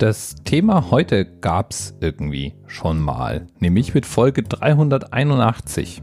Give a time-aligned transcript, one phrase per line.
[0.00, 6.00] Das Thema heute gab's irgendwie schon mal, nämlich mit Folge 381.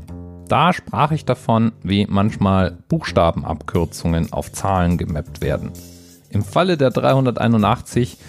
[0.47, 5.71] Da sprach ich davon, wie manchmal Buchstabenabkürzungen auf Zahlen gemappt werden.
[6.29, 8.19] Im Falle der 381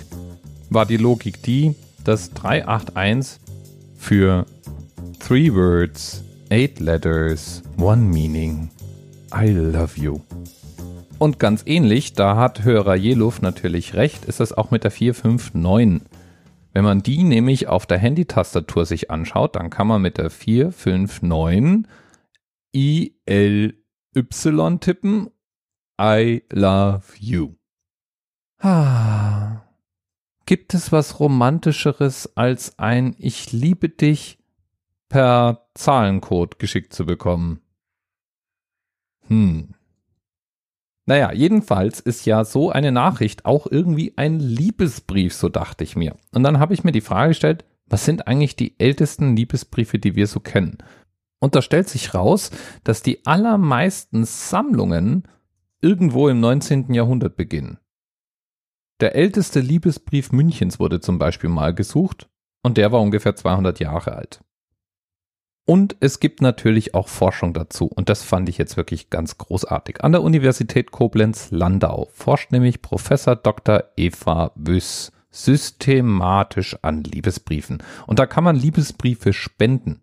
[0.70, 3.38] war die Logik die, dass 381
[3.94, 4.46] für
[5.18, 8.70] Three Words, Eight Letters, One Meaning,
[9.38, 10.20] I Love You.
[11.18, 16.08] Und ganz ähnlich, da hat Hörer Jeluf natürlich recht, ist es auch mit der 459.
[16.72, 21.90] Wenn man die nämlich auf der Handy-Tastatur sich anschaut, dann kann man mit der 459
[22.72, 23.74] ILY
[24.78, 25.30] tippen.
[26.00, 27.54] I love you.
[28.60, 29.62] Ah.
[30.46, 34.38] Gibt es was Romantischeres als ein Ich liebe dich
[35.08, 37.60] per Zahlencode geschickt zu bekommen?
[39.26, 39.74] Hm.
[41.08, 46.14] Naja, jedenfalls ist ja so eine Nachricht auch irgendwie ein Liebesbrief, so dachte ich mir.
[46.34, 50.16] Und dann habe ich mir die Frage gestellt, was sind eigentlich die ältesten Liebesbriefe, die
[50.16, 50.76] wir so kennen?
[51.40, 52.50] Und da stellt sich raus,
[52.84, 55.26] dass die allermeisten Sammlungen
[55.80, 56.92] irgendwo im 19.
[56.92, 57.78] Jahrhundert beginnen.
[59.00, 62.28] Der älteste Liebesbrief Münchens wurde zum Beispiel mal gesucht
[62.62, 64.44] und der war ungefähr 200 Jahre alt.
[65.68, 70.02] Und es gibt natürlich auch Forschung dazu und das fand ich jetzt wirklich ganz großartig.
[70.02, 73.84] An der Universität Koblenz-Landau forscht nämlich Professor Dr.
[73.94, 77.82] Eva Wüss systematisch an Liebesbriefen.
[78.06, 80.00] Und da kann man Liebesbriefe spenden.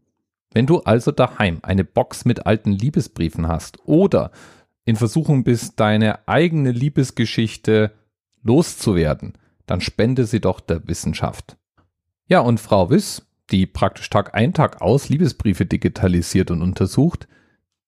[0.53, 4.29] Wenn du also daheim eine Box mit alten Liebesbriefen hast oder
[4.85, 7.91] in Versuchung bist, deine eigene Liebesgeschichte
[8.43, 9.33] loszuwerden,
[9.65, 11.57] dann spende sie doch der Wissenschaft.
[12.27, 17.27] Ja, und Frau Wiss, die praktisch Tag ein, Tag aus Liebesbriefe digitalisiert und untersucht,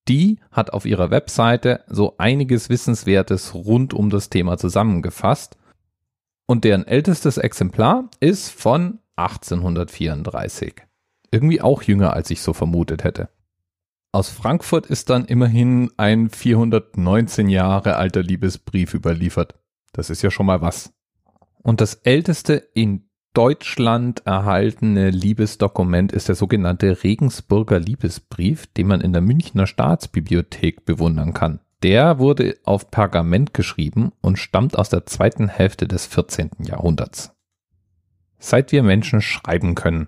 [0.08, 5.58] die hat auf ihrer Webseite so einiges Wissenswertes rund um das Thema zusammengefasst.
[6.46, 10.88] Und deren ältestes Exemplar ist von 1834
[11.32, 13.30] irgendwie auch jünger, als ich so vermutet hätte.
[14.12, 19.56] Aus Frankfurt ist dann immerhin ein 419 Jahre alter Liebesbrief überliefert.
[19.92, 20.94] Das ist ja schon mal was.
[21.62, 29.14] Und das älteste in Deutschland erhaltene Liebesdokument ist der sogenannte Regensburger Liebesbrief, den man in
[29.14, 31.60] der Münchner Staatsbibliothek bewundern kann.
[31.84, 36.52] Der wurde auf Pergament geschrieben und stammt aus der zweiten Hälfte des 14.
[36.60, 37.36] Jahrhunderts.
[38.40, 40.08] Seit wir Menschen schreiben können,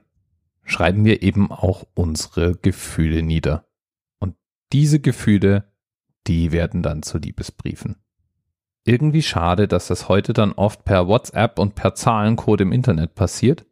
[0.64, 3.68] schreiben wir eben auch unsere Gefühle nieder.
[4.20, 4.36] Und
[4.74, 5.72] diese Gefühle,
[6.28, 7.98] die werden dann zu Liebesbriefen.
[8.90, 13.68] Irgendwie schade, dass das heute dann oft per WhatsApp und per Zahlencode im Internet passiert,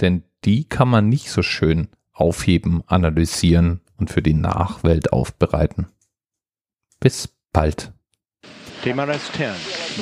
[0.00, 5.88] denn die kann man nicht so schön aufheben, analysieren und für die Nachwelt aufbereiten.
[7.00, 7.92] Bis bald.
[8.82, 9.50] Thema Rest 10,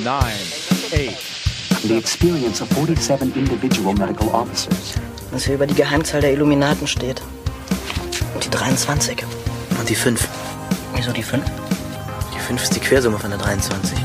[0.05, 1.83] 9, 8.
[1.83, 4.95] The experience of 47 individual medical officers
[5.33, 7.21] was hier über die Geheimzahl der Illuminaten steht.
[8.33, 9.21] Und die 23.
[9.77, 10.25] Und die 5.
[10.95, 11.43] Wieso die 5?
[12.33, 13.99] Die 5 ist die Quersumme von der 23.